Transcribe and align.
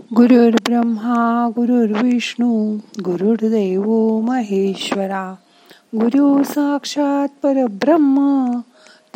गुरुर् 0.00 0.56
ब्रह्मा 0.64 1.48
गुरुर्विष्णू 1.56 2.76
गुरुर्देव 3.00 4.20
महेश्वरा. 4.20 5.34
गुरु 5.96 6.42
साक्षात 6.42 7.28
परब्रह्म 7.42 8.50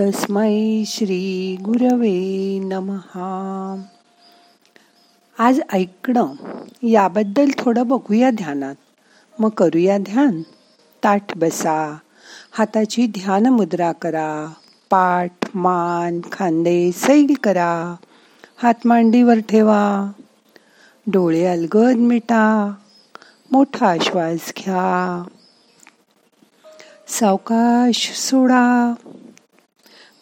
तस्मै 0.01 0.85
श्री 0.87 1.57
गुरवे 1.57 2.59
नमहा 2.59 3.83
आज 5.39 5.61
ऐकणं 5.73 6.27
याबद्दल 6.83 7.51
थोडं 7.59 7.89
बघूया 7.89 8.31
ध्यानात. 8.31 8.75
मग 9.39 9.49
करूया 9.49 9.99
ध्यान. 9.99 10.43
ताठ 11.05 11.39
बसा 11.39 11.99
हाताची 12.53 13.07
ध्यान 13.07 13.47
मुद्रा 13.47 13.93
करा. 13.93 14.53
पाठ 14.91 15.33
मान 15.55 16.21
खांदे 16.33 16.93
सैल 16.93 17.35
करा. 17.45 17.97
हात 18.63 18.87
मांडीवर 18.87 19.39
ठेवा. 19.39 20.11
डोळे 21.13 21.47
अलगद 21.47 21.97
मिटा 21.97 22.75
मोठा 23.53 23.97
श्वास 24.03 24.53
घ्या. 24.59 25.25
सावकाश 27.09 28.13
सोडा 28.17 28.95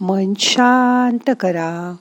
मन 0.01 0.33
शांत 0.39 1.31
करा. 1.41 1.97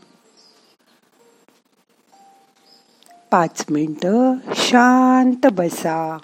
पाच 3.31 3.65
मिनटं 3.69 4.33
शांत 4.55 5.47
बसा. 5.51 6.17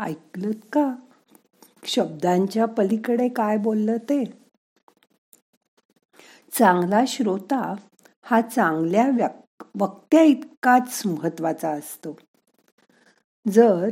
ऐकलत 0.00 0.60
का? 0.72 0.94
शब्दांच्या 1.84 2.66
पलीकडे 2.66 3.28
काय 3.28 3.56
बोललं 3.56 3.96
ते? 3.96 4.24
चांगला 6.52 7.04
श्रोता 7.08 7.74
हा 8.22 8.40
चांगल्या 8.40 9.28
वक्त्या 9.74 10.22
इतकाच 10.22 11.02
महत्त्वाचा 11.06 11.70
असतो. 11.70 12.16
जर 13.48 13.90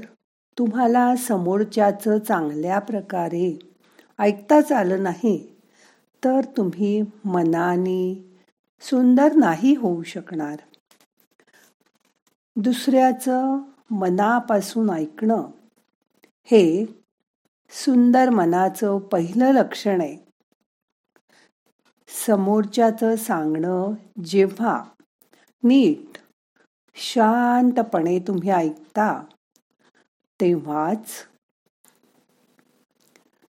तुम्हाला 0.59 1.17
समोरच्याच 1.17 2.09
चांगल्या 2.09 2.79
प्रकारे 2.79 3.59
ऐकताच 4.19 4.73
आलं 4.73 5.03
नाही 5.03 5.57
तर 6.25 6.41
तुम्ही 6.57 7.03
मनाने 7.25 8.31
सुंदर 8.81 9.33
नाही 9.33 9.75
होऊ 9.75 10.03
शकणार. 10.03 10.57
दुसऱ्याचं 12.57 13.59
मनापासून 13.91 14.91
ऐकणं 14.91 15.51
हे 16.51 16.87
सुंदर 17.71 18.31
मनाचं 18.31 18.99
पहिलं 18.99 19.53
लक्षण 19.53 20.01
आहे. 20.01 20.17
समोरच्याचं 22.27 23.17
सांगणं 23.17 23.95
जेव्हा 24.25 24.85
नीट 25.65 26.19
शांतपणे 26.95 28.19
तुम्ही 28.19 28.51
ऐकता 28.51 29.25
तेव्हाच 30.41 31.07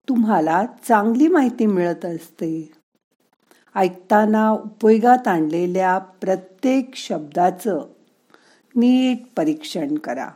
तुम्हाला 0.09 0.65
चांगली 0.87 1.27
माहिती 1.27 1.65
मिळत 1.65 2.05
असते. 2.05 2.71
ऐकताना 3.75 4.49
उपयोगात 4.49 5.27
आणलेल्या 5.27 5.97
प्रत्येक 5.97 6.95
शब्दाचं 6.95 7.79
नीट 8.75 9.17
परीक्षण 9.37 9.97
करा. 9.97 10.29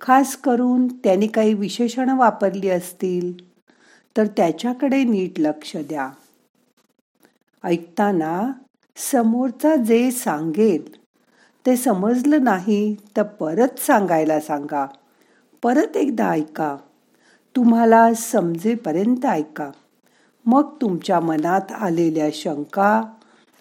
खास 0.00 0.36
करून 0.36 0.88
त्याने 0.88 1.26
काही 1.26 1.54
विशेषणं 1.54 2.16
वापरली 2.16 2.68
असतील 2.68 3.50
तर 4.16 4.26
त्याच्याकडे 4.26 5.04
नीट 5.04 5.32
लक्ष 5.38 5.76
द्या. 5.76 6.10
ऐकताना 7.64 8.52
समोरचा 8.96 9.76
जे 9.76 10.10
सांगेल 10.10 11.00
ते 11.66 11.76
समजलं 11.76 12.44
नाही 12.44 12.96
तर 13.16 13.22
परत 13.22 13.78
सांगायला 13.78 14.40
सांगा. 14.40 14.86
परत 15.62 15.96
एकदा 15.96 16.30
ऐका. 16.30 16.76
तुम्हाला 17.56 18.14
समजेपर्यंत 18.14 19.26
ऐका. 19.26 19.70
मग 20.46 20.76
तुमच्या 20.80 21.20
मनात 21.20 21.72
आलेल्या 21.72 22.28
शंका 22.34 23.02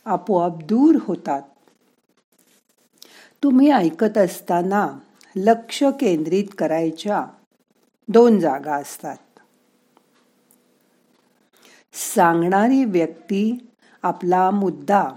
आपोआप 0.06 0.63
दूर 0.63 0.95
होतात. 1.01 1.42
तुम्ही 3.44 3.71
ऐकत 3.71 4.18
असताना 4.18 4.88
लक्ष 5.35 5.83
केंद्रित 5.83 6.43
करायच्या 6.57 7.25
दोन 8.07 8.39
जागा 8.39 8.75
असतात. 8.75 9.17
सांगणारी 11.93 12.85
व्यक्ती 12.85 13.67
आपला 14.03 14.51
मुद्दा 14.51 15.09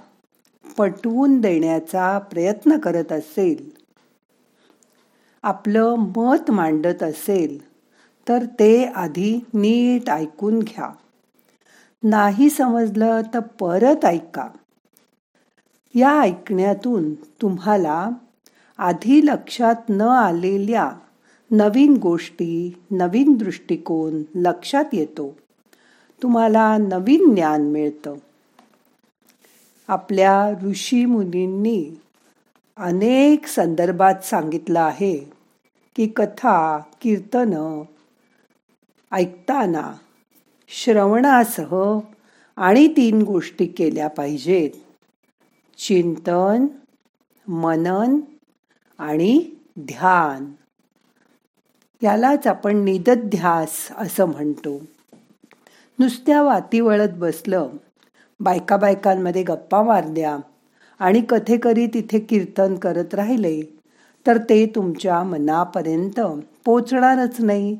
पटवून 0.79 1.41
देण्याचा 1.41 2.19
प्रयत्न 2.19 2.79
करत 2.79 3.12
असेल 3.12 3.70
आपलं 5.43 5.94
मत 5.94 6.50
मांडत 6.50 7.03
असेल 7.03 7.73
तर 8.29 8.44
ते 8.61 8.85
आधी 8.85 9.41
नीट 9.55 10.11
ऐकून 10.11 10.58
घ्या. 10.58 10.91
नाही 12.03 12.50
समजलं 12.50 13.20
तर 13.35 13.38
परत 13.38 14.05
ऐका. 14.05 14.49
या 15.94 16.20
ऐकण्यातून 16.20 17.15
तुम्हाला 17.15 18.11
आधी 18.82 19.20
लक्षात 19.25 19.75
न 19.90 20.00
आलेल्या 20.00 20.90
नवीन 21.50 21.96
गोष्टी 21.96 22.79
नवीन 22.90 23.32
दृष्टिकोन 23.32 24.23
लक्षात 24.34 24.84
येतो. 24.93 25.37
तुम्हाला 26.23 26.76
नवीन 26.76 27.34
ज्ञान 27.34 27.62
मिळतं. 27.62 28.14
आपल्या 29.88 30.50
ऋषी 30.62 31.05
मुनींनी 31.05 32.00
अनेक 32.76 33.46
संदर्भात 33.46 34.25
सांगितलं 34.25 34.81
आहे 34.81 35.17
की 35.96 36.06
कथा 36.06 36.79
कीर्तन 37.00 37.82
ऐकताना 39.12 39.93
श्रवणासह 40.69 41.99
आणि 42.56 42.88
तीन 42.88 43.23
गोष्टी 43.23 43.67
केल्या 43.67 44.08
पाहिजेत. 44.08 44.70
चिंतन 45.79 46.67
मनन 47.49 48.20
आणि 49.03 49.51
ध्यान. 49.79 50.53
यालाच 52.03 52.47
आपण 52.47 52.77
निदध्यास 52.77 53.93
असं 53.97 54.25
म्हणतो. 54.25 54.79
नुसत्या 55.99 56.43
वाती 56.43 56.81
वळत 56.81 57.09
बसलं 57.09 57.69
बायका 58.41 58.77
बायकांमध्ये 58.77 59.43
गप्पा 59.43 59.83
मारल्या 59.83 60.37
आणि 60.99 61.21
कथेकरी 61.21 61.87
तिथे 61.87 62.19
कीर्तन 62.19 62.75
करत 62.75 63.15
राहिले 63.15 63.63
तर 64.27 64.39
ते 64.39 64.67
तुमच्या 64.67 65.23
मनापर्यंत 65.23 66.21
पोचणारच 66.65 67.41
नाही. 67.41 67.77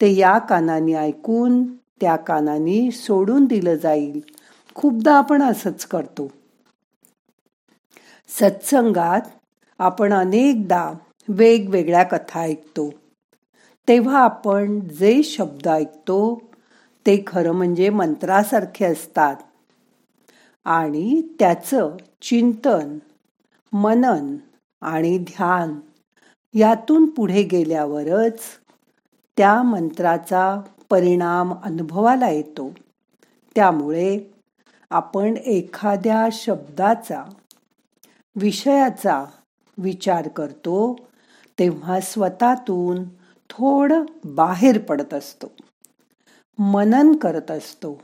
ते 0.00 0.16
या 0.16 0.38
कानाने 0.38 0.94
ऐकून 0.94 1.62
त्या 1.72 2.16
कानाने 2.16 2.90
सोडून 2.90 3.44
दिलं 3.44 3.74
जाईल. 3.74 4.20
खूपदा 4.74 5.14
आपण 5.14 5.42
असंच 5.42 5.84
करतो. 5.84 6.28
सत्संगात 8.28 9.20
आपण 9.80 10.12
अनेकदा 10.12 10.92
वेगवेगळ्या 11.28 12.02
कथा 12.02 12.40
ऐकतो. 12.40 12.90
तेव्हा 13.88 14.18
आपण 14.18 14.80
जे 14.80 15.22
शब्द 15.22 15.68
ऐकतो 15.68 16.42
ते 17.06 17.24
खरं 17.26 17.52
म्हणजे 17.52 17.90
मंत्रासारखे 17.90 18.84
असतात. 18.84 19.36
आणि 20.64 21.22
त्याचं 21.38 21.96
चिंतन 22.22 22.98
मनन 23.72 24.36
आणि 24.80 25.18
ध्यान 25.18 25.80
यातून 26.54 27.06
पुढे 27.06 27.42
गेल्यावरच 27.42 28.40
त्या 29.36 29.62
मंत्राचा 29.62 30.60
परिणाम 30.90 31.54
अनुभवाला 31.62 32.30
येतो. 32.30 32.70
त्यामुळे 33.54 34.18
आपण 34.90 35.36
एखाद्या 35.36 36.28
शब्दाचा 36.32 37.24
विषयाचा 38.36 39.24
विचार 39.80 40.28
करतो 40.28 40.96
तेव्हा 41.58 42.00
स्वतःतून 42.00 43.04
थोडं 43.50 44.04
बाहेर 44.24 44.78
पडत 44.78 45.14
असतो. 45.14 45.46
मनन 46.58 47.16
करत 47.16 47.50
असतो. 47.50 48.00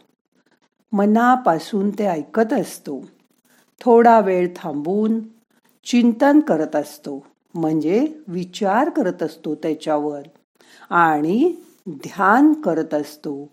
मनापासून 0.92 1.90
ते 1.90 2.06
ऐकत 2.06 2.52
असतो. 2.52 3.00
थोडा 3.80 4.20
वेळ 4.20 4.48
थांबून 4.56 5.20
चिंतन 5.84 6.40
करत 6.40 6.76
असतो. 6.76 7.26
म्हणजे 7.54 8.14
विचार 8.28 8.90
करत 8.90 9.22
असतो 9.22 9.54
त्याच्यावर 9.54 10.20
आणि 10.90 11.54
ध्यान 11.88 12.52
करत 12.52 12.94
असतो. 12.94 13.48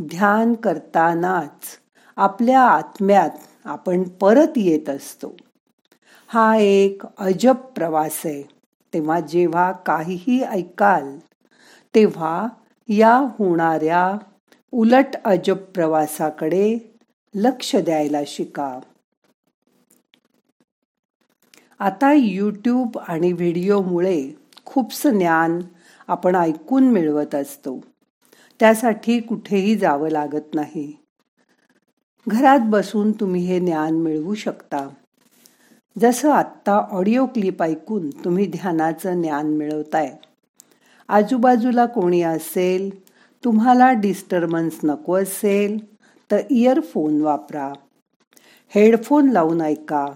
ध्यान 0.00 0.54
करतानाच 0.54 1.78
आपल्या 2.16 2.62
आत्म्यात 2.62 3.30
आपण 3.64 4.02
परत 4.02 4.52
येत 4.56 4.88
असतो. 4.88 5.36
हा 6.34 6.56
एक 6.56 7.02
अजब 7.18 7.56
प्रवास 7.56 8.22
आहे. 8.24 8.42
तेव्हा 8.94 9.20
जेव्हा 9.20 9.72
काहीही 9.72 10.42
ऐकाल 10.42 11.18
तेव्हा 11.94 12.48
या 12.88 13.16
होणाऱ्या 13.16 14.18
उलट 14.72 15.16
अजब 15.24 15.56
प्रवासाकडे 15.56 16.78
लक्ष 17.34 17.76
द्यायला 17.76 18.18
शिका. 18.26 18.80
आता 21.78 22.12
यूट्यूब 22.12 22.98
आणि 23.08 23.32
व्हिडिओमुळे 23.32 24.30
खूपसं 24.64 25.18
ज्ञान 25.18 25.60
आपण 26.08 26.34
ऐकून 26.34 26.84
मिळवत 26.84 27.34
असतो. 27.34 27.80
त्यासाठी 28.60 29.20
कुठेही 29.20 29.76
जावं 29.76 30.08
लागत 30.08 30.54
नाही. 30.54 30.96
घरात 32.28 32.58
बसून 32.64 33.12
तुम्ही 33.12 33.46
हे 33.46 33.60
ज्ञान 33.60 33.94
मिळवू 33.94 34.34
शकता. 34.34 34.88
जसं 36.00 36.30
आत्ता 36.30 36.72
ऑडिओ 36.90 37.26
क्लिप 37.26 37.62
ऐकून 37.62 38.10
तुम्ही 38.10 38.46
ध्यानाचं 38.46 39.22
ज्ञान 39.22 39.46
मिळवताय. 39.46 40.16
आजूबाजूला 41.08 41.86
कोणी 41.86 42.22
असेल 42.22 43.08
तुम्हाला 43.44 43.92
डिस्टर्बन्स 43.92 44.78
नको 44.84 45.14
असेल 45.14 45.96
तर 46.30 46.38
इयरफोन 46.50 47.20
वापरा. 47.20 47.72
हेडफोन 48.68 49.30
लावून 49.30 49.60
ऐका 49.60 50.06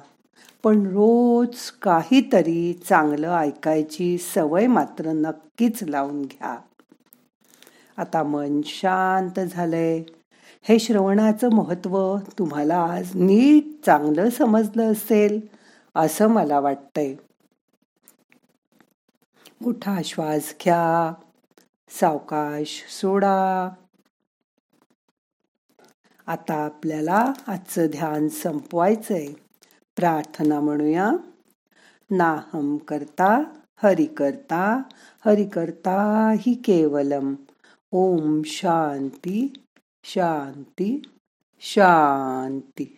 पण 0.64 0.86
रोज 0.86 1.70
काहीतरी 1.70 2.80
चांगलं 2.88 3.30
ऐकायची 3.30 4.18
सवय 4.18 4.66
मात्र 4.66 5.06
नक्कीच 5.06 5.82
लावून 5.82 6.22
घ्या. 6.22 6.58
आता 7.96 8.22
मन 8.22 8.60
शांत 8.64 9.40
झालंय. 9.40 10.02
हे 10.62 10.78
श्रवणाचं 10.78 11.48
महत्त्व 11.50 12.16
तुम्हाला 12.38 12.76
आज 12.76 13.10
नीट 13.14 13.86
चांगलं 13.86 14.30
समजलं 14.30 14.92
असेल. 14.92 15.57
असं 15.98 16.26
मला 16.26 16.60
वाटतंय. 16.60 17.14
मोठा 19.60 20.02
श्वास 20.04 20.54
घ्या 20.64 21.14
सावकाश 21.90 22.84
सोडा. 22.88 23.68
आता 26.26 26.64
आपल्याला 26.64 27.32
आजचं 27.46 27.86
ध्यान 27.86 28.28
संपवायचंय. 28.28 29.32
प्रार्थना 29.96 30.60
म्हणूया. 30.60 31.10
नाहम 32.10 32.76
करता 32.76 33.42
हरि 33.82 34.06
करता 34.06 34.82
हरि 35.26 35.44
करता 35.44 36.30
हि 36.38 36.54
केवलम. 36.54 37.34
ओम 37.90 38.42
शांती 38.44 39.52
शांती 40.04 41.02
शांती. 41.60 42.96